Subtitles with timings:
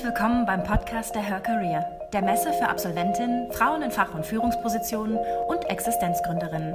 [0.00, 1.84] Herzlich willkommen beim Podcast der Her Career,
[2.14, 6.74] der Messe für Absolventinnen, Frauen in Fach- und Führungspositionen und Existenzgründerinnen.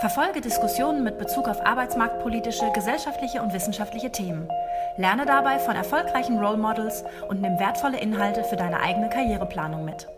[0.00, 4.48] Verfolge Diskussionen mit Bezug auf arbeitsmarktpolitische, gesellschaftliche und wissenschaftliche Themen.
[4.96, 10.08] Lerne dabei von erfolgreichen Role Models und nimm wertvolle Inhalte für deine eigene Karriereplanung mit.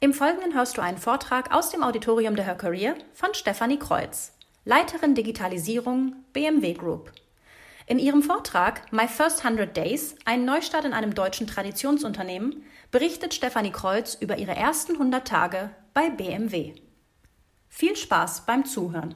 [0.00, 4.32] Im Folgenden hörst du einen Vortrag aus dem Auditorium der Her Career von Stefanie Kreuz,
[4.64, 7.12] Leiterin Digitalisierung BMW Group.
[7.86, 13.72] In ihrem Vortrag My First 100 Days, ein Neustart in einem deutschen Traditionsunternehmen, berichtet Stefanie
[13.72, 16.74] Kreuz über ihre ersten 100 Tage bei BMW.
[17.68, 19.14] Viel Spaß beim Zuhören.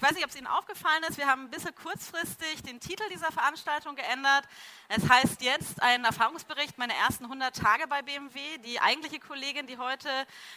[0.00, 3.02] Ich weiß nicht, ob es Ihnen aufgefallen ist, wir haben ein bisschen kurzfristig den Titel
[3.12, 4.44] dieser Veranstaltung geändert.
[4.88, 8.40] Es heißt jetzt ein Erfahrungsbericht meiner ersten 100 Tage bei BMW.
[8.64, 10.08] Die eigentliche Kollegin, die heute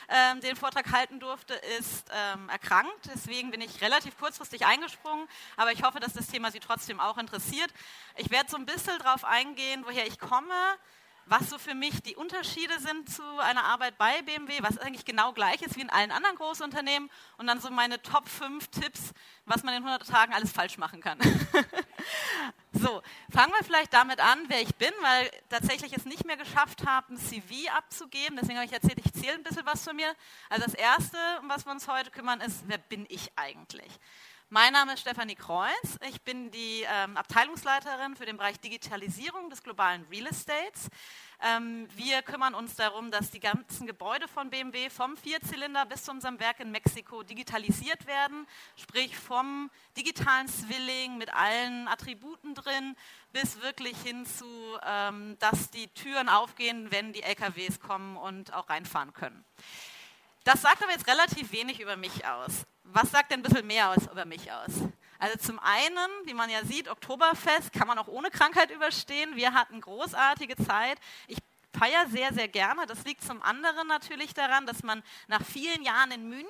[0.07, 3.09] ähm, den Vortrag halten durfte, ist ähm, erkrankt.
[3.13, 5.27] Deswegen bin ich relativ kurzfristig eingesprungen.
[5.57, 7.73] Aber ich hoffe, dass das Thema Sie trotzdem auch interessiert.
[8.15, 10.55] Ich werde so ein bisschen darauf eingehen, woher ich komme,
[11.25, 15.31] was so für mich die Unterschiede sind zu einer Arbeit bei BMW, was eigentlich genau
[15.31, 19.13] gleich ist wie in allen anderen Großunternehmen und dann so meine Top 5 Tipps,
[19.45, 21.17] was man in 100 Tagen alles falsch machen kann.
[22.73, 26.85] so, fangen wir vielleicht damit an, wer ich bin, weil tatsächlich es nicht mehr geschafft
[26.85, 28.37] habe, ein CV abzugeben.
[28.39, 30.13] Deswegen habe ich erzählt, ich zähle ein bisschen was von mir.
[30.49, 33.91] Also das Erste, um was wir uns heute kümmern, ist, wer bin ich eigentlich?
[34.53, 35.97] Mein Name ist Stefanie Kreuz.
[36.07, 40.91] Ich bin die ähm, Abteilungsleiterin für den Bereich Digitalisierung des globalen Real Estates.
[41.41, 46.11] Ähm, wir kümmern uns darum, dass die ganzen Gebäude von BMW vom Vierzylinder bis zu
[46.11, 48.45] unserem Werk in Mexiko digitalisiert werden,
[48.75, 52.95] sprich vom digitalen Zwilling mit allen Attributen drin
[53.31, 54.45] bis wirklich hin zu,
[54.85, 59.43] ähm, dass die Türen aufgehen, wenn die LKWs kommen und auch reinfahren können.
[60.43, 62.63] Das sagt aber jetzt relativ wenig über mich aus.
[62.83, 64.71] Was sagt denn ein bisschen mehr aus, über mich aus?
[65.19, 69.37] Also zum einen, wie man ja sieht, Oktoberfest kann man auch ohne Krankheit überstehen.
[69.37, 70.97] Wir hatten großartige Zeit.
[71.27, 71.37] Ich
[71.77, 72.85] feiere sehr, sehr gerne.
[72.85, 76.47] Das liegt zum anderen natürlich daran, dass man nach vielen Jahren in München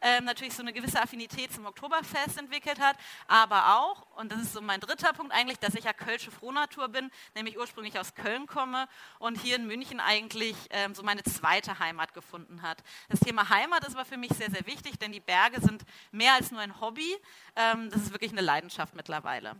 [0.00, 2.96] äh, natürlich so eine gewisse Affinität zum Oktoberfest entwickelt hat,
[3.28, 6.88] aber auch, und das ist so mein dritter Punkt eigentlich, dass ich ja Kölsche Frohnatur
[6.88, 8.88] bin, nämlich ursprünglich aus Köln komme
[9.18, 12.82] und hier in München eigentlich ähm, so meine zweite Heimat gefunden hat.
[13.08, 16.34] Das Thema Heimat ist aber für mich sehr, sehr wichtig, denn die Berge sind mehr
[16.34, 17.16] als nur ein Hobby.
[17.56, 19.56] Ähm, das ist wirklich eine Leidenschaft mittlerweile.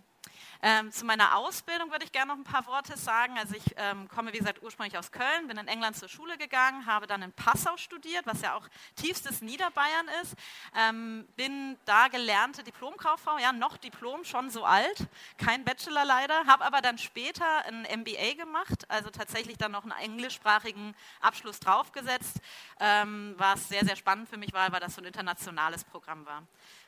[0.63, 3.37] Ähm, zu meiner Ausbildung würde ich gerne noch ein paar Worte sagen.
[3.39, 6.87] Also ich ähm, komme, wie gesagt, ursprünglich aus Köln, bin in England zur Schule gegangen,
[6.87, 10.35] habe dann in Passau studiert, was ja auch tiefstes Niederbayern ist.
[10.77, 15.07] Ähm, bin da gelernte Diplomkauffrau, ja, noch Diplom, schon so alt,
[15.39, 19.93] kein Bachelor leider, habe aber dann später ein MBA gemacht, also tatsächlich dann noch einen
[19.93, 22.41] englischsprachigen Abschluss draufgesetzt,
[22.81, 26.43] ähm, was sehr, sehr spannend für mich war, weil das so ein internationales Programm war.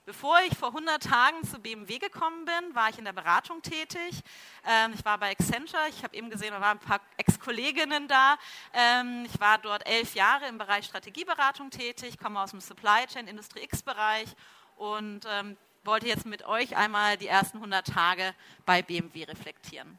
[0.06, 4.20] Bevor ich vor 100 Tagen zu BMW gekommen bin, war ich in der Beratung tätig.
[4.66, 8.36] Ähm, ich war bei Accenture, ich habe eben gesehen, da waren ein paar Ex-Kolleginnen da.
[8.72, 13.26] Ähm, ich war dort elf Jahre im Bereich Strategieberatung tätig, komme aus dem Supply Chain
[13.26, 14.28] Industrie X-Bereich
[14.76, 18.34] und ähm, wollte jetzt mit euch einmal die ersten 100 Tage
[18.64, 19.98] bei BMW reflektieren.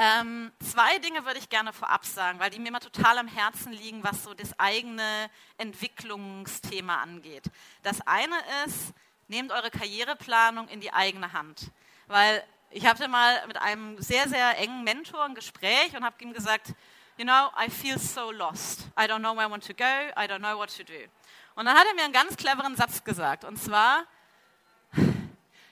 [0.00, 3.72] Ähm, zwei Dinge würde ich gerne vorab sagen, weil die mir immer total am Herzen
[3.72, 7.50] liegen, was so das eigene Entwicklungsthema angeht.
[7.82, 8.94] Das eine ist,
[9.26, 11.72] nehmt eure Karriereplanung in die eigene Hand.
[12.08, 16.32] Weil ich hatte mal mit einem sehr, sehr engen Mentor ein Gespräch und habe ihm
[16.32, 16.74] gesagt,
[17.16, 18.88] you know, I feel so lost.
[18.98, 19.84] I don't know where I want to go,
[20.16, 21.08] I don't know what to do.
[21.54, 24.04] Und dann hat er mir einen ganz cleveren Satz gesagt, und zwar,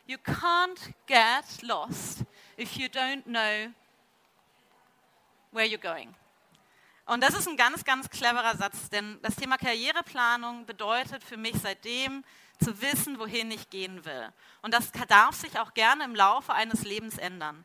[0.06, 2.24] you can't get lost
[2.56, 3.72] if you don't know
[5.52, 6.14] where you're going.
[7.06, 11.54] Und das ist ein ganz, ganz cleverer Satz, denn das Thema Karriereplanung bedeutet für mich
[11.62, 12.24] seitdem
[12.58, 14.32] zu wissen, wohin ich gehen will.
[14.62, 17.64] Und das darf sich auch gerne im Laufe eines Lebens ändern.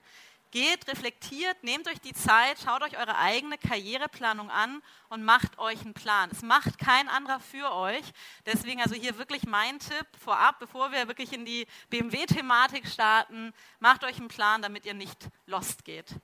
[0.52, 5.80] Geht, reflektiert, nehmt euch die Zeit, schaut euch eure eigene Karriereplanung an und macht euch
[5.82, 6.30] einen Plan.
[6.30, 8.04] Es macht kein anderer für euch.
[8.46, 14.04] Deswegen also hier wirklich mein Tipp vorab, bevor wir wirklich in die BMW-Thematik starten, macht
[14.04, 16.16] euch einen Plan, damit ihr nicht lost geht.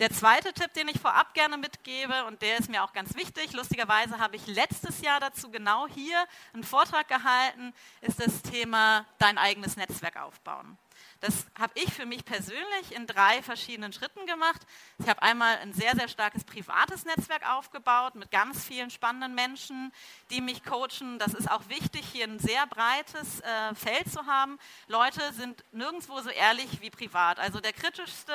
[0.00, 3.52] Der zweite Tipp, den ich vorab gerne mitgebe, und der ist mir auch ganz wichtig,
[3.52, 6.24] lustigerweise habe ich letztes Jahr dazu genau hier
[6.54, 10.78] einen Vortrag gehalten, ist das Thema dein eigenes Netzwerk aufbauen.
[11.18, 14.60] Das habe ich für mich persönlich in drei verschiedenen Schritten gemacht.
[14.98, 19.92] Ich habe einmal ein sehr, sehr starkes privates Netzwerk aufgebaut mit ganz vielen spannenden Menschen,
[20.30, 21.18] die mich coachen.
[21.18, 24.60] Das ist auch wichtig, hier ein sehr breites äh, Feld zu haben.
[24.86, 27.40] Leute sind nirgendwo so ehrlich wie privat.
[27.40, 28.32] Also der kritischste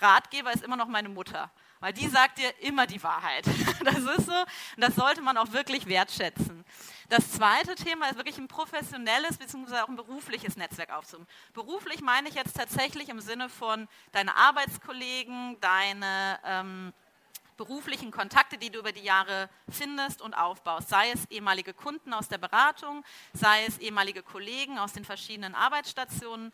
[0.00, 1.50] Ratgeber ist immer noch meine Mutter.
[1.80, 3.44] weil die sagt dir immer die Wahrheit.
[3.84, 6.64] Das ist so und das sollte man auch wirklich wertschätzen.
[7.10, 9.80] Das zweite Thema ist wirklich ein professionelles bzw.
[9.80, 11.28] auch ein berufliches Netzwerk aufzubauen.
[11.52, 16.94] Beruflich meine ich jetzt tatsächlich im Sinne von deine Arbeitskollegen, deine ähm,
[17.56, 22.28] beruflichen Kontakte, die du über die Jahre findest und aufbaust, sei es ehemalige Kunden aus
[22.28, 26.52] der Beratung, sei es ehemalige Kollegen aus den verschiedenen Arbeitsstationen.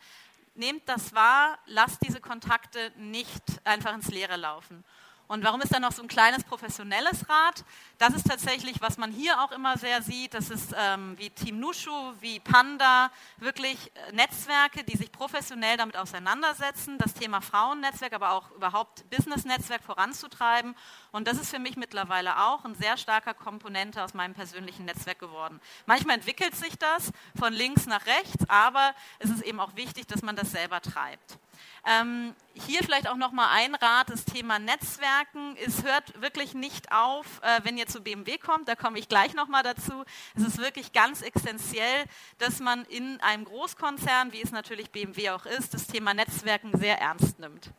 [0.55, 4.85] Nehmt das wahr, lasst diese Kontakte nicht einfach ins Leere laufen.
[5.31, 7.65] Und warum ist da noch so ein kleines professionelles Rad?
[7.99, 10.35] Das ist tatsächlich, was man hier auch immer sehr sieht.
[10.35, 15.97] Das ist ähm, wie Team Nushu, wie Panda, wirklich äh, Netzwerke, die sich professionell damit
[15.97, 20.75] auseinandersetzen, das Thema Frauennetzwerk, aber auch überhaupt Business-Netzwerk voranzutreiben.
[21.12, 25.21] Und das ist für mich mittlerweile auch ein sehr starker Komponente aus meinem persönlichen Netzwerk
[25.21, 25.61] geworden.
[25.87, 30.23] Manchmal entwickelt sich das von links nach rechts, aber es ist eben auch wichtig, dass
[30.23, 31.38] man das selber treibt.
[31.86, 35.56] Ähm, hier vielleicht auch noch mal ein Rat, das Thema Netzwerken.
[35.64, 39.34] Es hört wirklich nicht auf, äh, wenn ihr zu BMW kommt, da komme ich gleich
[39.34, 40.04] noch mal dazu.
[40.36, 42.04] Es ist wirklich ganz essentiell,
[42.38, 46.98] dass man in einem Großkonzern, wie es natürlich BMW auch ist, das Thema Netzwerken sehr
[46.98, 47.70] ernst nimmt.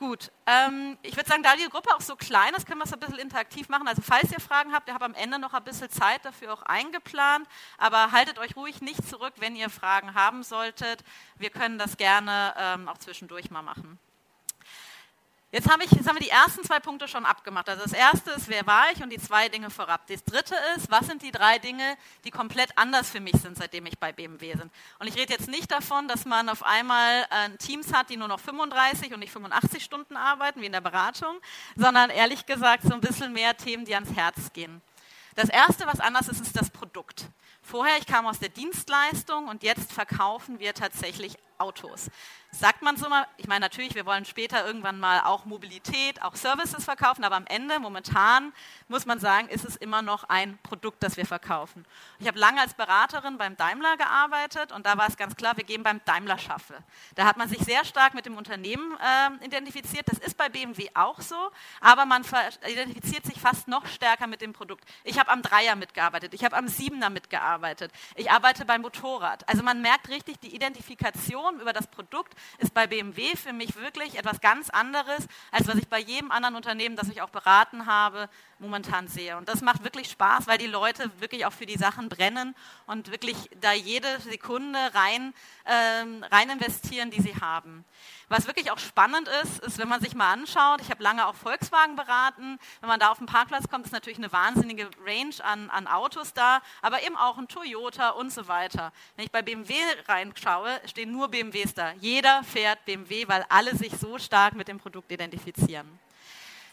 [0.00, 2.92] Gut, ähm, ich würde sagen, da die Gruppe auch so klein ist, können wir es
[2.94, 3.86] ein bisschen interaktiv machen.
[3.86, 6.62] Also falls ihr Fragen habt, ihr habt am Ende noch ein bisschen Zeit dafür auch
[6.62, 11.04] eingeplant, aber haltet euch ruhig nicht zurück, wenn ihr Fragen haben solltet.
[11.36, 13.98] Wir können das gerne ähm, auch zwischendurch mal machen.
[15.52, 17.68] Jetzt, hab ich, jetzt haben wir die ersten zwei Punkte schon abgemacht.
[17.68, 20.06] Also das erste ist, wer war ich und die zwei Dinge vorab.
[20.06, 23.86] Das dritte ist, was sind die drei Dinge, die komplett anders für mich sind, seitdem
[23.86, 24.70] ich bei BMW bin.
[25.00, 28.28] Und ich rede jetzt nicht davon, dass man auf einmal äh, Teams hat, die nur
[28.28, 31.40] noch 35 und nicht 85 Stunden arbeiten, wie in der Beratung,
[31.74, 34.80] sondern ehrlich gesagt so ein bisschen mehr Themen, die ans Herz gehen.
[35.34, 37.26] Das erste, was anders ist, ist das Produkt.
[37.62, 42.10] Vorher, ich kam aus der Dienstleistung und jetzt verkaufen wir tatsächlich Autos.
[42.52, 46.34] Sagt man so mal, ich meine natürlich, wir wollen später irgendwann mal auch Mobilität, auch
[46.34, 48.52] Services verkaufen, aber am Ende, momentan,
[48.88, 51.86] muss man sagen, ist es immer noch ein Produkt, das wir verkaufen.
[52.18, 55.64] Ich habe lange als Beraterin beim Daimler gearbeitet und da war es ganz klar, wir
[55.64, 56.82] gehen beim Daimler schaffe.
[57.14, 60.08] Da hat man sich sehr stark mit dem Unternehmen äh, identifiziert.
[60.08, 61.36] Das ist bei BMW auch so,
[61.80, 62.24] aber man
[62.68, 64.84] identifiziert sich fast noch stärker mit dem Produkt.
[65.04, 69.48] Ich habe am Dreier mitgearbeitet, ich habe am Siebener mitgearbeitet, ich arbeite beim Motorrad.
[69.48, 74.18] Also man merkt richtig die Identifikation über das Produkt ist bei BMW für mich wirklich
[74.18, 78.28] etwas ganz anderes, als was ich bei jedem anderen Unternehmen, das ich auch beraten habe,
[78.60, 79.36] momentan sehe.
[79.36, 82.54] Und das macht wirklich Spaß, weil die Leute wirklich auch für die Sachen brennen
[82.86, 87.84] und wirklich da jede Sekunde rein, ähm, rein investieren, die sie haben.
[88.28, 91.34] Was wirklich auch spannend ist, ist, wenn man sich mal anschaut, ich habe lange auch
[91.34, 95.68] Volkswagen beraten, wenn man da auf den Parkplatz kommt, ist natürlich eine wahnsinnige Range an,
[95.68, 98.92] an Autos da, aber eben auch ein Toyota und so weiter.
[99.16, 99.74] Wenn ich bei BMW
[100.06, 101.92] reinschaue, stehen nur BMWs da.
[102.00, 105.98] Jeder fährt BMW, weil alle sich so stark mit dem Produkt identifizieren.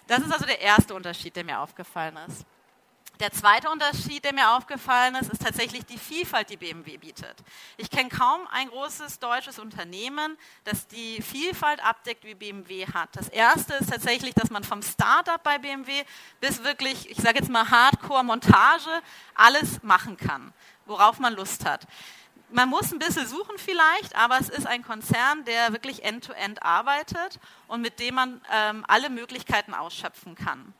[0.07, 2.45] Das ist also der erste Unterschied, der mir aufgefallen ist.
[3.19, 7.35] Der zweite Unterschied, der mir aufgefallen ist, ist tatsächlich die Vielfalt, die BMW bietet.
[7.75, 13.09] Ich kenne kaum ein großes deutsches Unternehmen, das die Vielfalt abdeckt, wie BMW hat.
[13.13, 16.03] Das erste ist tatsächlich, dass man vom Startup bei BMW
[16.39, 19.01] bis wirklich, ich sage jetzt mal Hardcore-Montage,
[19.33, 20.53] alles machen kann,
[20.85, 21.87] worauf man Lust hat.
[22.49, 26.63] Man muss ein bisschen suchen vielleicht, aber es ist ein Konzern, der wirklich end-to-end -End
[26.63, 30.73] arbeitet und mit dem man ähm, alle Möglichkeiten ausschöpfen kann.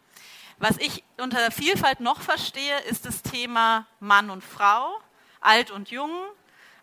[0.60, 4.98] Was ich unter Vielfalt noch verstehe, ist das Thema Mann und Frau,
[5.42, 6.12] alt und jung,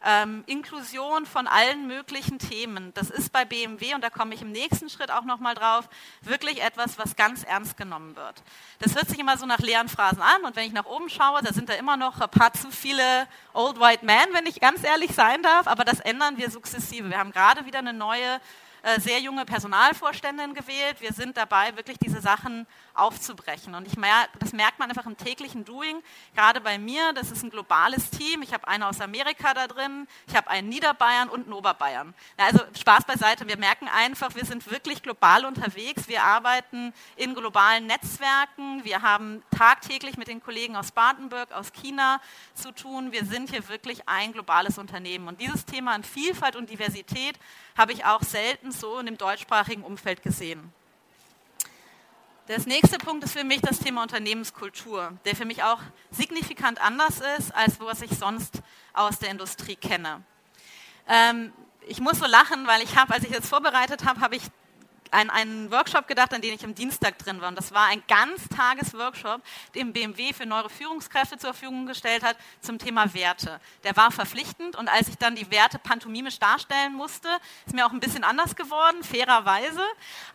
[0.05, 2.93] ähm, Inklusion von allen möglichen Themen.
[2.95, 5.89] Das ist bei BMW, und da komme ich im nächsten Schritt auch nochmal drauf,
[6.21, 8.43] wirklich etwas, was ganz ernst genommen wird.
[8.81, 11.41] Das hört sich immer so nach leeren Phrasen an, und wenn ich nach oben schaue,
[11.43, 14.85] da sind da immer noch ein paar zu viele Old White Men, wenn ich ganz
[14.85, 17.09] ehrlich sein darf, aber das ändern wir sukzessive.
[17.09, 18.41] Wir haben gerade wieder eine neue
[18.99, 21.01] sehr junge Personalvorständin gewählt.
[21.01, 23.75] Wir sind dabei, wirklich diese Sachen aufzubrechen.
[23.75, 26.03] Und ich mer das merkt man einfach im täglichen Doing.
[26.35, 28.43] Gerade bei mir, das ist ein globales Team.
[28.43, 32.15] Ich habe einen aus Amerika da drin, ich habe einen Niederbayern und einen Oberbayern.
[32.39, 33.49] Ja, also Spaß beiseite.
[33.49, 36.09] Wir merken einfach, wir sind wirklich global unterwegs.
[36.09, 38.85] Wir arbeiten in globalen Netzwerken.
[38.85, 42.21] Wir haben tagtäglich mit den Kollegen aus Baden-Württemberg, aus China
[42.55, 43.13] zu tun.
[43.13, 45.29] Wir sind hier wirklich ein globales Unternehmen.
[45.29, 47.39] Und dieses Thema an Vielfalt und Diversität
[47.77, 50.73] habe ich auch selten so in dem deutschsprachigen Umfeld gesehen.
[52.47, 57.23] Das nächste Punkt ist für mich das Thema Unternehmenskultur, der für mich auch signifikant anders
[57.39, 58.61] ist, als was ich sonst
[58.93, 60.23] aus der Industrie kenne.
[61.09, 61.53] Ähm,
[61.87, 64.43] ich muss so lachen, weil ich habe, als ich das vorbereitet habe, habe ich
[65.15, 67.49] an einen Workshop gedacht, an den ich am Dienstag drin war.
[67.49, 69.41] Und das war ein Ganztages-Workshop,
[69.75, 73.61] den BMW für neue Führungskräfte zur Verfügung gestellt hat zum Thema Werte.
[73.85, 77.29] Der war verpflichtend und als ich dann die Werte pantomimisch darstellen musste,
[77.65, 79.83] ist mir auch ein bisschen anders geworden, fairerweise.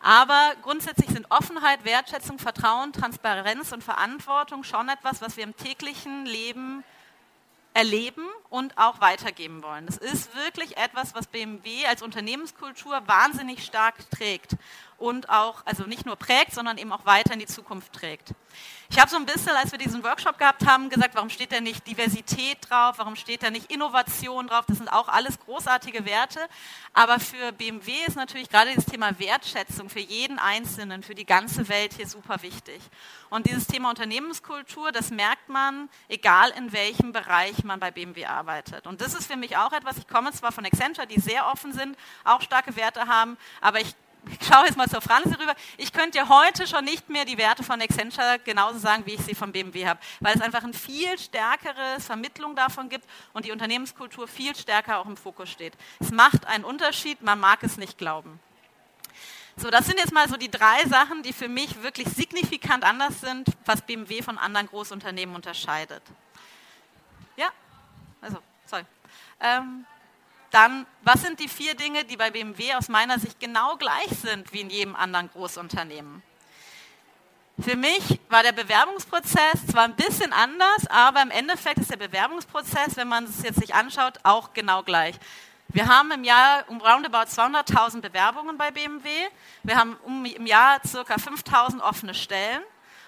[0.00, 6.24] Aber grundsätzlich sind Offenheit, Wertschätzung, Vertrauen, Transparenz und Verantwortung schon etwas, was wir im täglichen
[6.24, 6.84] Leben
[7.74, 9.86] erleben und auch weitergeben wollen.
[9.86, 14.56] Das ist wirklich etwas, was BMW als Unternehmenskultur wahnsinnig stark trägt
[15.00, 18.34] und auch, also nicht nur prägt, sondern eben auch weiter in die Zukunft trägt.
[18.90, 21.60] Ich habe so ein bisschen, als wir diesen Workshop gehabt haben, gesagt, warum steht da
[21.60, 26.40] nicht Diversität drauf, warum steht da nicht Innovation drauf, das sind auch alles großartige Werte,
[26.92, 31.68] aber für BMW ist natürlich gerade das Thema Wertschätzung für jeden Einzelnen, für die ganze
[31.68, 32.82] Welt hier super wichtig.
[33.30, 38.86] Und dieses Thema Unternehmenskultur, das merkt man, egal in welchem Bereich man bei BMW arbeitet.
[38.86, 41.72] Und das ist für mich auch etwas, ich komme zwar von Accenture, die sehr offen
[41.72, 43.94] sind, auch starke Werte haben, aber ich
[44.28, 45.54] ich schaue jetzt mal zur Franzi rüber.
[45.76, 49.20] Ich könnte ja heute schon nicht mehr die Werte von Accenture genauso sagen, wie ich
[49.20, 53.52] sie von BMW habe, weil es einfach ein viel stärkeres Vermittlung davon gibt und die
[53.52, 55.74] Unternehmenskultur viel stärker auch im Fokus steht.
[55.98, 58.40] Es macht einen Unterschied, man mag es nicht glauben.
[59.56, 63.20] So, das sind jetzt mal so die drei Sachen, die für mich wirklich signifikant anders
[63.20, 66.02] sind, was BMW von anderen Großunternehmen unterscheidet.
[67.36, 67.50] Ja,
[68.20, 68.84] also, sorry.
[69.40, 69.84] Ähm,
[70.50, 74.52] dann, was sind die vier Dinge, die bei BMW aus meiner Sicht genau gleich sind
[74.52, 76.22] wie in jedem anderen Großunternehmen?
[77.60, 82.96] Für mich war der Bewerbungsprozess zwar ein bisschen anders, aber im Endeffekt ist der Bewerbungsprozess,
[82.96, 85.14] wenn man es jetzt sich anschaut, auch genau gleich.
[85.68, 89.08] Wir haben im Jahr um roundabout 200.000 Bewerbungen bei BMW.
[89.62, 91.14] Wir haben um, im Jahr ca.
[91.14, 92.62] 5.000 offene Stellen.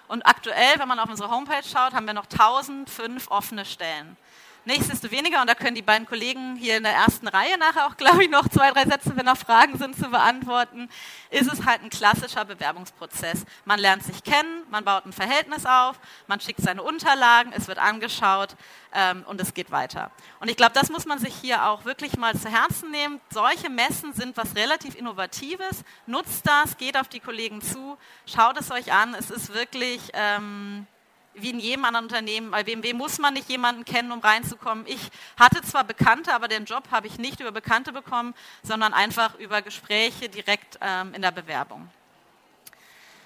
[0.06, 4.16] Und aktuell, wenn man auf unsere Homepage schaut, haben wir noch 1.005 offene Stellen.
[4.64, 8.22] Nichtsdestoweniger, und da können die beiden Kollegen hier in der ersten Reihe nachher auch, glaube
[8.22, 10.88] ich, noch zwei, drei Sätze, wenn noch Fragen sind, zu beantworten,
[11.30, 13.44] ist es halt ein klassischer Bewerbungsprozess.
[13.64, 17.78] Man lernt sich kennen, man baut ein Verhältnis auf, man schickt seine Unterlagen, es wird
[17.78, 18.54] angeschaut
[18.92, 20.12] ähm, und es geht weiter.
[20.38, 23.20] Und ich glaube, das muss man sich hier auch wirklich mal zu Herzen nehmen.
[23.30, 25.82] Solche Messen sind was relativ Innovatives.
[26.06, 29.14] Nutzt das, geht auf die Kollegen zu, schaut es euch an.
[29.14, 30.00] Es ist wirklich...
[30.12, 30.86] Ähm,
[31.34, 32.50] wie in jedem anderen Unternehmen.
[32.50, 34.86] Bei BMW muss man nicht jemanden kennen, um reinzukommen.
[34.86, 39.38] Ich hatte zwar Bekannte, aber den Job habe ich nicht über Bekannte bekommen, sondern einfach
[39.38, 41.88] über Gespräche direkt ähm, in der Bewerbung.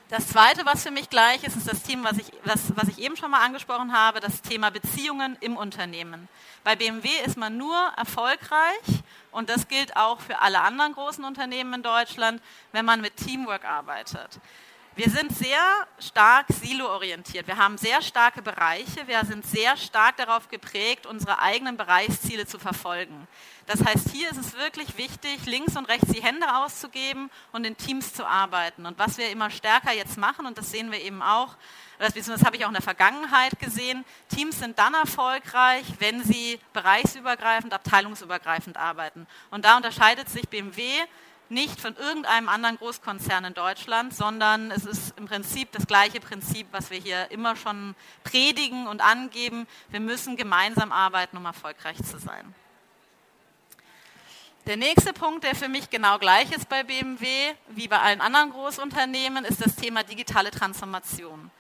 [0.09, 2.99] Das Zweite, was für mich gleich ist, ist das Thema, was ich, was, was ich
[3.01, 6.29] eben schon mal angesprochen habe, das Thema Beziehungen im Unternehmen.
[6.63, 11.75] Bei BMW ist man nur erfolgreich, und das gilt auch für alle anderen großen Unternehmen
[11.75, 14.39] in Deutschland, wenn man mit Teamwork arbeitet.
[14.97, 15.61] Wir sind sehr
[15.99, 17.47] stark silo-orientiert.
[17.47, 19.07] Wir haben sehr starke Bereiche.
[19.07, 23.29] Wir sind sehr stark darauf geprägt, unsere eigenen Bereichsziele zu verfolgen.
[23.67, 27.77] Das heißt, hier ist es wirklich wichtig, links und rechts die Hände auszugeben und in
[27.77, 28.87] Teams zu arbeiten.
[28.87, 31.57] Und was wir immer stärker jetzt machen, und das sehen wir eben auch,
[31.99, 34.03] das, das habe ich auch in der Vergangenheit gesehen,
[34.35, 39.27] Teams sind dann erfolgreich, wenn sie bereichsübergreifend, abteilungsübergreifend arbeiten.
[39.51, 40.83] Und da unterscheidet sich BMW
[41.49, 46.67] nicht von irgendeinem anderen Großkonzern in Deutschland, sondern es ist im Prinzip das gleiche Prinzip,
[46.73, 49.67] was wir hier immer schon predigen und angeben.
[49.91, 52.55] Wir müssen gemeinsam arbeiten, um erfolgreich zu sein.
[54.67, 57.27] Der nächste Punkt, der für mich genau gleich ist bei BMW
[57.69, 61.53] wie bei allen anderen Großunternehmen, ist das Thema digitale Transformation.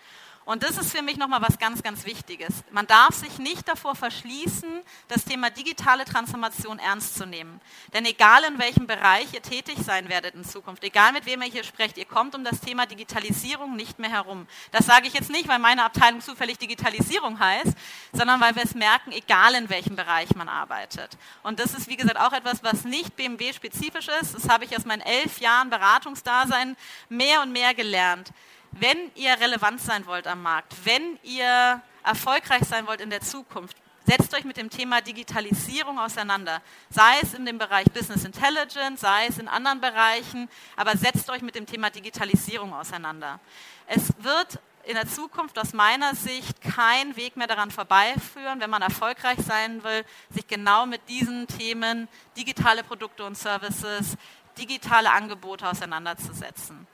[0.46, 2.62] Und das ist für mich nochmal was ganz, ganz Wichtiges.
[2.70, 7.60] Man darf sich nicht davor verschließen, das Thema digitale Transformation ernst zu nehmen.
[7.92, 11.48] Denn egal in welchem Bereich ihr tätig sein werdet in Zukunft, egal mit wem ihr
[11.48, 14.46] hier sprecht, ihr kommt um das Thema Digitalisierung nicht mehr herum.
[14.70, 17.74] Das sage ich jetzt nicht, weil meine Abteilung zufällig Digitalisierung heißt,
[18.12, 21.18] sondern weil wir es merken, egal in welchem Bereich man arbeitet.
[21.42, 24.36] Und das ist, wie gesagt, auch etwas, was nicht BMW-spezifisch ist.
[24.36, 26.76] Das habe ich aus meinen elf Jahren Beratungsdasein
[27.08, 28.30] mehr und mehr gelernt
[28.78, 33.76] wenn ihr relevant sein wollt am Markt, wenn ihr erfolgreich sein wollt in der Zukunft,
[34.06, 36.62] setzt euch mit dem Thema Digitalisierung auseinander.
[36.90, 41.42] Sei es in dem Bereich Business Intelligence, sei es in anderen Bereichen, aber setzt euch
[41.42, 43.40] mit dem Thema Digitalisierung auseinander.
[43.86, 48.82] Es wird in der Zukunft aus meiner Sicht kein Weg mehr daran vorbeiführen, wenn man
[48.82, 52.06] erfolgreich sein will, sich genau mit diesen Themen
[52.36, 54.16] digitale Produkte und Services,
[54.56, 56.86] digitale Angebote auseinanderzusetzen.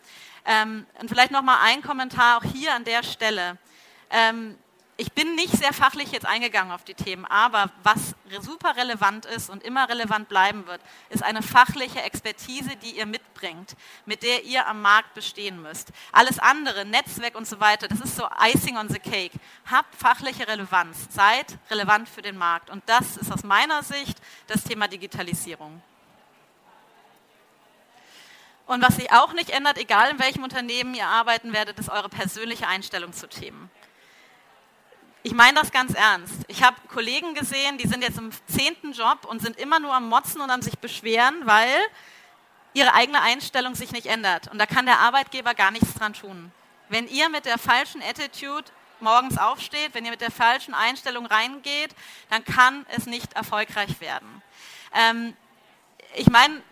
[0.45, 3.59] Ähm, und vielleicht noch mal ein Kommentar auch hier an der Stelle.
[4.11, 4.57] Ähm,
[4.99, 9.49] ich bin nicht sehr fachlich jetzt eingegangen auf die Themen, aber was super relevant ist
[9.49, 14.67] und immer relevant bleiben wird, ist eine fachliche Expertise, die ihr mitbringt, mit der ihr
[14.67, 15.89] am Markt bestehen müsst.
[16.13, 19.33] Alles andere, Netzwerk und so weiter, das ist so Icing on the Cake.
[19.69, 22.69] Habt fachliche Relevanz, seid relevant für den Markt.
[22.69, 25.83] Und das ist aus meiner Sicht das Thema Digitalisierung.
[28.67, 32.09] Und was sich auch nicht ändert, egal in welchem Unternehmen ihr arbeiten werdet, ist eure
[32.09, 33.71] persönliche Einstellung zu Themen.
[35.25, 36.35] Ich meine das ganz ernst.
[36.49, 40.09] Ich habe Kollegen gesehen, die sind jetzt im zehnten Job und sind immer nur am
[40.09, 41.79] Motzen und am sich beschweren, weil
[42.75, 44.49] ihre eigene Einstellung sich nicht ändert.
[44.49, 46.51] Und da kann der Arbeitgeber gar nichts dran tun.
[46.89, 48.65] Wenn ihr mit der falschen Attitude
[48.99, 51.95] morgens aufsteht, wenn ihr mit der falschen Einstellung reingeht,
[52.31, 54.43] dann kann es nicht erfolgreich werden.
[54.95, 55.37] Ähm,
[56.15, 56.63] ich meine,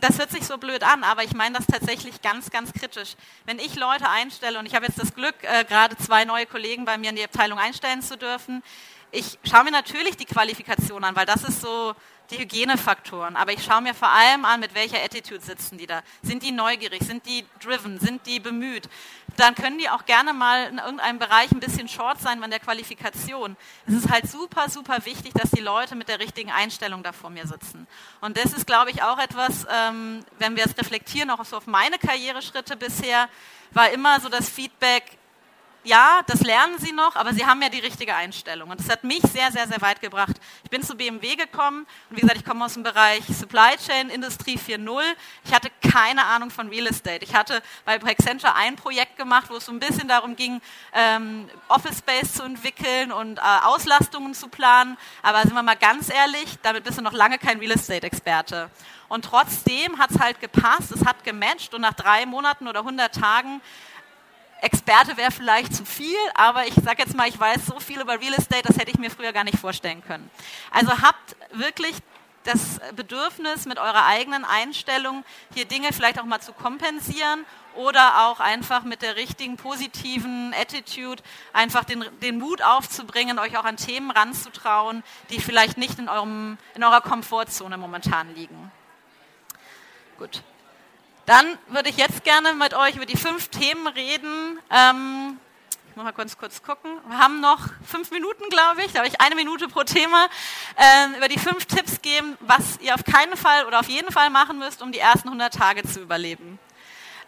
[0.00, 3.14] das hört sich so blöd an, aber ich meine das tatsächlich ganz, ganz kritisch.
[3.44, 6.84] Wenn ich Leute einstelle, und ich habe jetzt das Glück, äh, gerade zwei neue Kollegen
[6.84, 8.62] bei mir in die Abteilung einstellen zu dürfen,
[9.10, 11.94] ich schaue mir natürlich die Qualifikation an, weil das ist so
[12.32, 13.36] die Hygienefaktoren.
[13.36, 16.02] Aber ich schaue mir vor allem an, mit welcher Attitude sitzen die da.
[16.22, 17.02] Sind die neugierig?
[17.02, 17.98] Sind die driven?
[18.00, 18.88] Sind die bemüht?
[19.36, 22.60] Dann können die auch gerne mal in irgendeinem Bereich ein bisschen short sein von der
[22.60, 23.56] Qualifikation.
[23.86, 27.30] Es ist halt super, super wichtig, dass die Leute mit der richtigen Einstellung da vor
[27.30, 27.86] mir sitzen.
[28.20, 31.66] Und das ist, glaube ich, auch etwas, ähm, wenn wir es reflektieren, auch so auf
[31.66, 33.28] meine Karriereschritte bisher,
[33.70, 35.18] war immer so das Feedback,
[35.84, 38.70] ja, das lernen sie noch, aber sie haben ja die richtige Einstellung.
[38.70, 40.36] Und das hat mich sehr, sehr, sehr weit gebracht.
[40.62, 44.08] Ich bin zu BMW gekommen und wie gesagt, ich komme aus dem Bereich Supply Chain,
[44.10, 45.02] Industrie 4.0.
[45.44, 47.24] Ich hatte keine Ahnung von Real Estate.
[47.24, 50.60] Ich hatte bei Accenture ein Projekt gemacht, wo es so ein bisschen darum ging,
[50.92, 54.96] ähm, Office Space zu entwickeln und äh, Auslastungen zu planen.
[55.22, 58.70] Aber sind wir mal ganz ehrlich, damit bist du noch lange kein Real Estate-Experte.
[59.08, 63.14] Und trotzdem hat es halt gepasst, es hat gematcht und nach drei Monaten oder 100
[63.14, 63.60] Tagen
[64.62, 68.20] Experte wäre vielleicht zu viel, aber ich sage jetzt mal, ich weiß so viel über
[68.20, 70.30] Real Estate, das hätte ich mir früher gar nicht vorstellen können.
[70.70, 71.96] Also habt wirklich
[72.44, 78.38] das Bedürfnis, mit eurer eigenen Einstellung hier Dinge vielleicht auch mal zu kompensieren oder auch
[78.38, 84.12] einfach mit der richtigen positiven Attitude einfach den, den Mut aufzubringen, euch auch an Themen
[84.12, 88.70] ranzutrauen, die vielleicht nicht in, eurem, in eurer Komfortzone momentan liegen.
[90.18, 90.42] Gut.
[91.26, 94.58] Dann würde ich jetzt gerne mit euch über die fünf Themen reden.
[94.70, 95.38] Ähm,
[95.88, 96.90] ich muss mal kurz, kurz gucken.
[97.06, 98.92] Wir haben noch fünf Minuten, glaube ich.
[98.92, 100.28] Da habe ich eine Minute pro Thema.
[100.76, 104.30] Äh, über die fünf Tipps geben, was ihr auf keinen Fall oder auf jeden Fall
[104.30, 106.58] machen müsst, um die ersten 100 Tage zu überleben.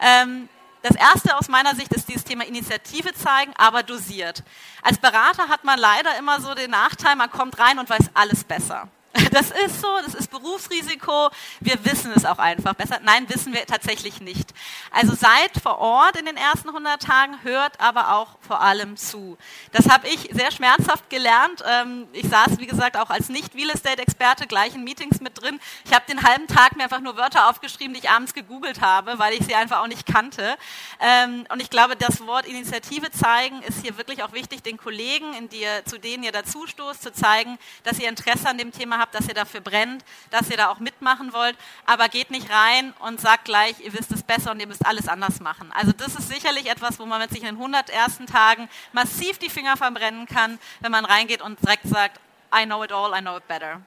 [0.01, 0.49] Ähm,
[0.81, 4.43] das erste aus meiner Sicht ist dieses Thema Initiative zeigen, aber dosiert.
[4.81, 8.43] Als Berater hat man leider immer so den Nachteil, man kommt rein und weiß alles
[8.43, 8.89] besser.
[9.35, 11.29] Das ist so, das ist Berufsrisiko.
[11.59, 13.01] Wir wissen es auch einfach besser.
[13.03, 14.53] Nein, wissen wir tatsächlich nicht.
[14.91, 19.37] Also seid vor Ort in den ersten 100 Tagen, hört aber auch vor allem zu.
[19.73, 21.61] Das habe ich sehr schmerzhaft gelernt.
[21.69, 25.59] Ähm, ich saß, wie gesagt, auch als Nicht-Real Estate-Experte gleich in Meetings mit drin.
[25.83, 29.19] Ich habe den halben Tag mir einfach nur Wörter aufgeschrieben, die ich abends gegoogelt habe,
[29.19, 30.55] weil ich sie einfach auch nicht kannte.
[31.01, 35.49] Ähm, und ich glaube, das Wort Initiative zeigen ist hier wirklich auch wichtig, den Kollegen,
[35.83, 39.24] zu denen ihr dazu stoßt, zu zeigen, dass ihr Interesse an dem Thema habt, dass
[39.25, 43.19] dass ihr dafür brennt, dass ihr da auch mitmachen wollt, aber geht nicht rein und
[43.19, 45.71] sagt gleich, ihr wisst es besser und ihr müsst alles anders machen.
[45.73, 49.39] Also das ist sicherlich etwas, wo man mit sich in den 100 ersten Tagen massiv
[49.39, 52.19] die Finger verbrennen kann, wenn man reingeht und direkt sagt,
[52.55, 53.81] I know it all, I know it better.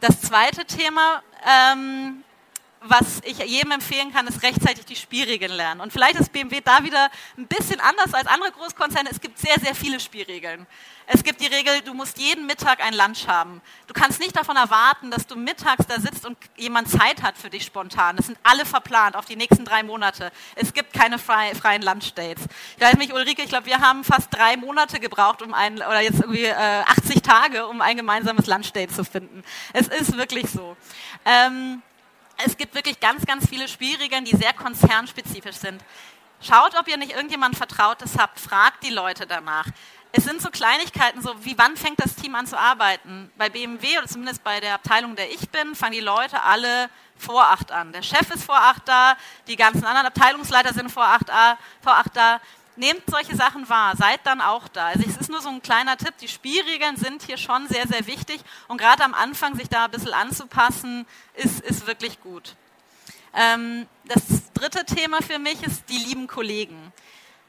[0.00, 2.24] Das zweite Thema, ähm,
[2.86, 5.80] was ich jedem empfehlen kann, ist rechtzeitig die Spielregeln lernen.
[5.80, 9.08] Und vielleicht ist BMW da wieder ein bisschen anders als andere Großkonzerne.
[9.10, 10.66] Es gibt sehr, sehr viele Spielregeln.
[11.06, 13.62] Es gibt die Regel, du musst jeden Mittag ein Lunch haben.
[13.86, 17.48] Du kannst nicht davon erwarten, dass du mittags da sitzt und jemand Zeit hat für
[17.48, 18.16] dich spontan.
[18.16, 20.30] Das sind alle verplant auf die nächsten drei Monate.
[20.54, 22.44] Es gibt keine frei, freien Lunchdates.
[22.76, 26.00] Ich weiß nicht, Ulrike, ich glaube, wir haben fast drei Monate gebraucht, um ein, oder
[26.00, 29.42] jetzt irgendwie äh, 80 Tage, um ein gemeinsames Lunchdate zu finden.
[29.72, 30.76] Es ist wirklich so.
[31.24, 31.82] Ähm,
[32.38, 35.82] es gibt wirklich ganz, ganz viele Spielregeln, die sehr konzernspezifisch sind.
[36.40, 39.66] Schaut, ob ihr nicht irgendjemand Vertrautes habt, fragt die Leute danach
[40.16, 43.32] es sind so Kleinigkeiten, so wie wann fängt das Team an zu arbeiten?
[43.36, 47.48] Bei BMW oder zumindest bei der Abteilung, der ich bin, fangen die Leute alle vor
[47.48, 47.92] acht an.
[47.92, 49.16] Der Chef ist vor acht da,
[49.48, 51.26] die ganzen anderen Abteilungsleiter sind vor acht,
[51.82, 52.40] vor acht da.
[52.76, 54.86] Nehmt solche Sachen wahr, seid dann auch da.
[54.86, 58.06] Also es ist nur so ein kleiner Tipp, die Spielregeln sind hier schon sehr, sehr
[58.06, 62.56] wichtig und gerade am Anfang sich da ein bisschen anzupassen, ist, ist wirklich gut.
[63.32, 64.22] Ähm, das
[64.54, 66.92] dritte Thema für mich ist die lieben Kollegen.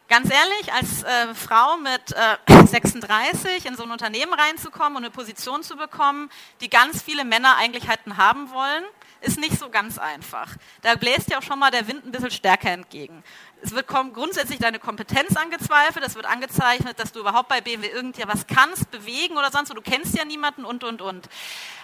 [0.07, 5.11] Ganz ehrlich, als äh, Frau mit äh, 36 in so ein Unternehmen reinzukommen und eine
[5.11, 6.29] Position zu bekommen,
[6.61, 8.83] die ganz viele Männer eigentlich hätten haben wollen,
[9.21, 10.55] ist nicht so ganz einfach.
[10.83, 13.23] Da bläst ja auch schon mal der Wind ein bisschen stärker entgegen.
[13.65, 18.45] Es wird grundsätzlich deine Kompetenz angezweifelt, es wird angezeichnet, dass du überhaupt bei BMW irgendwas
[18.45, 21.27] kannst, bewegen oder sonst, du kennst ja niemanden und, und, und.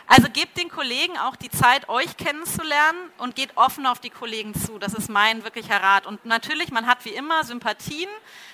[0.07, 4.53] Also gebt den Kollegen auch die Zeit, euch kennenzulernen und geht offen auf die Kollegen
[4.53, 4.77] zu.
[4.77, 6.05] Das ist mein wirklicher Rat.
[6.05, 8.09] Und natürlich, man hat wie immer Sympathien,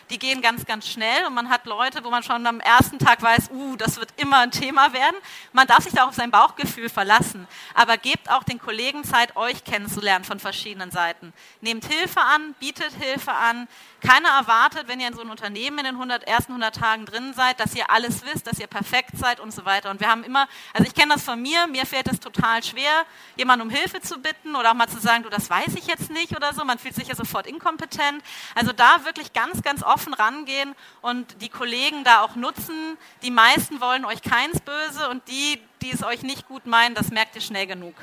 [0.10, 3.22] die gehen ganz, ganz schnell und man hat Leute, wo man schon am ersten Tag
[3.22, 5.18] weiß, uh, das wird immer ein Thema werden.
[5.52, 7.48] Man darf sich da auf sein Bauchgefühl verlassen.
[7.74, 11.34] Aber gebt auch den Kollegen Zeit, euch kennenzulernen von verschiedenen Seiten.
[11.62, 13.68] Nehmt Hilfe an, bietet Hilfe an,
[14.02, 17.34] keiner erwartet, wenn ihr in so einem Unternehmen in den 100, ersten 100 Tagen drin
[17.34, 19.90] seid, dass ihr alles wisst, dass ihr perfekt seid und so weiter.
[19.90, 23.06] Und wir haben immer, also ich kenne das von mir, mir fällt es total schwer,
[23.36, 26.12] jemanden um Hilfe zu bitten oder auch mal zu sagen, du, das weiß ich jetzt
[26.12, 26.64] nicht oder so.
[26.64, 28.24] Man fühlt sich ja sofort inkompetent.
[28.54, 32.98] Also da wirklich ganz, ganz offen rangehen und die Kollegen da auch nutzen.
[33.24, 37.10] Die meisten wollen euch keins böse und die, die es euch nicht gut meinen, das
[37.10, 37.96] merkt ihr schnell genug.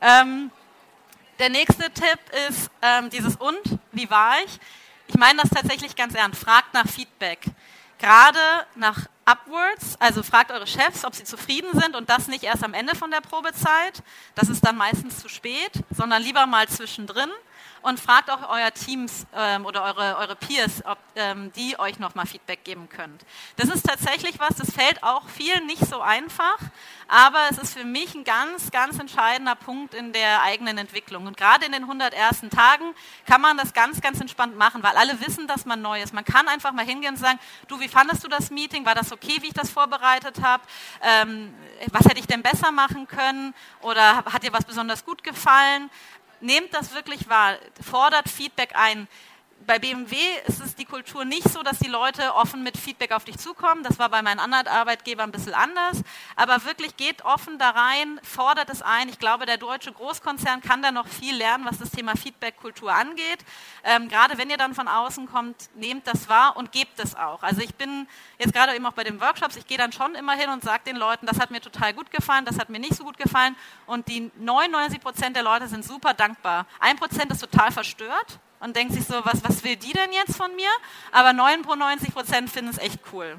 [0.00, 0.50] Ähm,
[1.38, 3.60] der nächste Tipp ist ähm, dieses Und,
[3.92, 4.60] wie war ich?
[5.14, 6.40] Ich meine das tatsächlich ganz ernst.
[6.40, 7.46] Fragt nach Feedback.
[8.00, 8.40] Gerade
[8.74, 12.74] nach Upwards, also fragt eure Chefs, ob sie zufrieden sind und das nicht erst am
[12.74, 14.02] Ende von der Probezeit.
[14.34, 17.30] Das ist dann meistens zu spät, sondern lieber mal zwischendrin
[17.84, 22.24] und fragt auch euer Teams ähm, oder eure, eure Peers, ob ähm, die euch nochmal
[22.24, 23.26] Feedback geben könnt.
[23.56, 26.56] Das ist tatsächlich was, das fällt auch vielen nicht so einfach,
[27.08, 31.26] aber es ist für mich ein ganz, ganz entscheidender Punkt in der eigenen Entwicklung.
[31.26, 32.94] Und gerade in den 100 ersten Tagen
[33.26, 36.14] kann man das ganz, ganz entspannt machen, weil alle wissen, dass man neu ist.
[36.14, 38.86] Man kann einfach mal hingehen und sagen, du, wie fandest du das Meeting?
[38.86, 40.62] War das okay, wie ich das vorbereitet habe?
[41.02, 41.52] Ähm,
[41.92, 43.54] was hätte ich denn besser machen können?
[43.82, 45.90] Oder hat dir was besonders gut gefallen?
[46.44, 49.08] Nehmt das wirklich wahr, fordert Feedback ein
[49.66, 53.24] bei BMW ist es die Kultur nicht so, dass die Leute offen mit Feedback auf
[53.24, 53.82] dich zukommen.
[53.82, 56.02] Das war bei meinen anderen Arbeitgebern ein bisschen anders.
[56.36, 59.08] Aber wirklich geht offen da rein, fordert es ein.
[59.08, 63.44] Ich glaube, der deutsche Großkonzern kann da noch viel lernen, was das Thema Feedback-Kultur angeht.
[63.84, 67.42] Ähm, gerade wenn ihr dann von außen kommt, nehmt das wahr und gebt es auch.
[67.42, 68.06] Also ich bin
[68.38, 70.84] jetzt gerade eben auch bei den Workshops, ich gehe dann schon immer hin und sage
[70.86, 73.56] den Leuten, das hat mir total gut gefallen, das hat mir nicht so gut gefallen.
[73.86, 76.66] Und die 99 Prozent der Leute sind super dankbar.
[76.80, 80.36] Ein Prozent ist total verstört und denkt sich so, was, was will die denn jetzt
[80.36, 80.70] von mir?
[81.12, 83.36] Aber 99 Prozent finden es echt cool.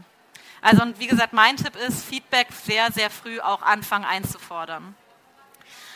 [0.61, 4.95] Also und wie gesagt, mein Tipp ist, Feedback sehr, sehr früh auch anfangen einzufordern.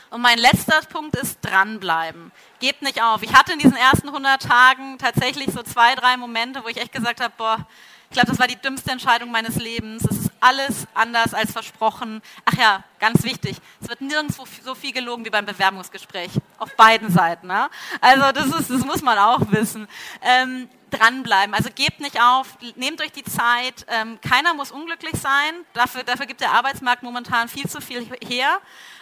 [0.09, 2.31] Und mein letzter Punkt ist dranbleiben.
[2.59, 3.21] Gebt nicht auf.
[3.21, 6.91] Ich hatte in diesen ersten 100 Tagen tatsächlich so zwei, drei Momente, wo ich echt
[6.91, 7.67] gesagt habe, boah,
[8.09, 10.03] ich glaube, das war die dümmste Entscheidung meines Lebens.
[10.09, 12.21] Es ist alles anders als versprochen.
[12.45, 16.31] Ach ja, ganz wichtig, es wird nirgendwo so viel gelogen wie beim Bewerbungsgespräch.
[16.57, 17.47] Auf beiden Seiten.
[17.47, 17.69] Ne?
[18.01, 19.87] Also das, ist, das muss man auch wissen.
[20.21, 21.53] Ähm, dranbleiben.
[21.53, 23.85] Also gebt nicht auf, nehmt euch die Zeit.
[23.87, 25.53] Ähm, keiner muss unglücklich sein.
[25.73, 28.59] Dafür, dafür gibt der Arbeitsmarkt momentan viel zu viel her.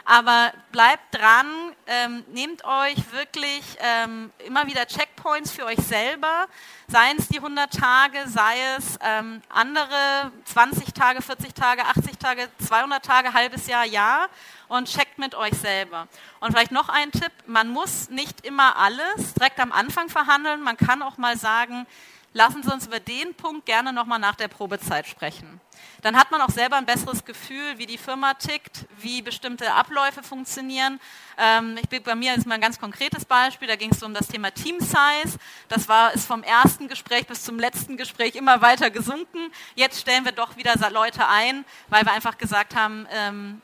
[0.09, 1.47] Aber bleibt dran,
[1.85, 6.47] ähm, nehmt euch wirklich ähm, immer wieder Checkpoints für euch selber,
[6.87, 12.47] seien es die 100 Tage, sei es ähm, andere 20 Tage, 40 Tage, 80 Tage,
[12.65, 14.29] 200 Tage, halbes Jahr, Jahr
[14.69, 16.07] und checkt mit euch selber.
[16.39, 20.77] Und vielleicht noch ein Tipp, man muss nicht immer alles direkt am Anfang verhandeln, man
[20.77, 21.85] kann auch mal sagen,
[22.33, 25.59] lassen Sie uns über den Punkt gerne nochmal nach der Probezeit sprechen.
[26.01, 30.23] Dann hat man auch selber ein besseres Gefühl, wie die Firma tickt, wie bestimmte Abläufe
[30.23, 30.99] funktionieren.
[31.37, 34.27] Ähm, ich bei mir ist mal ein ganz konkretes Beispiel, da ging es um das
[34.27, 35.37] Thema Team Size.
[35.67, 39.51] Das war, ist vom ersten Gespräch bis zum letzten Gespräch immer weiter gesunken.
[39.75, 43.61] Jetzt stellen wir doch wieder Leute ein, weil wir einfach gesagt haben, ähm,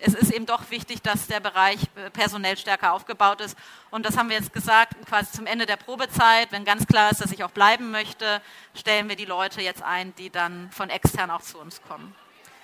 [0.00, 3.56] es ist eben doch wichtig, dass der Bereich äh, personell stärker aufgebaut ist.
[3.90, 7.20] Und das haben wir jetzt gesagt, quasi zum Ende der Probezeit, wenn ganz klar ist,
[7.20, 8.40] dass ich auch bleiben möchte,
[8.74, 12.14] stellen wir die Leute jetzt ein, die dann von extern auch zu uns kommen.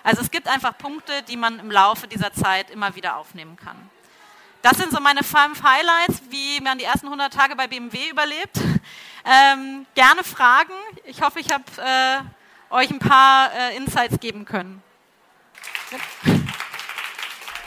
[0.02, 3.90] Also es gibt einfach Punkte, die man im Laufe dieser Zeit immer wieder aufnehmen kann.
[4.62, 8.58] Das sind so meine fünf Highlights, wie man die ersten 100 Tage bei BMW überlebt.
[9.24, 10.72] Ähm, gerne Fragen.
[11.04, 14.82] Ich hoffe, ich habe äh, euch ein paar äh, Insights geben können.
[15.90, 16.31] Ja.